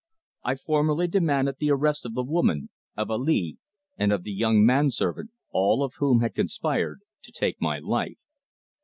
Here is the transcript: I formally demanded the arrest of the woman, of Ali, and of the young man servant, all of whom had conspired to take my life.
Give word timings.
I 0.43 0.55
formally 0.55 1.05
demanded 1.07 1.57
the 1.59 1.69
arrest 1.69 2.07
of 2.07 2.15
the 2.15 2.23
woman, 2.23 2.71
of 2.97 3.11
Ali, 3.11 3.59
and 3.99 4.11
of 4.11 4.23
the 4.23 4.31
young 4.31 4.65
man 4.65 4.89
servant, 4.89 5.29
all 5.51 5.83
of 5.83 5.93
whom 5.99 6.21
had 6.21 6.33
conspired 6.33 7.01
to 7.21 7.31
take 7.31 7.61
my 7.61 7.77
life. 7.77 8.17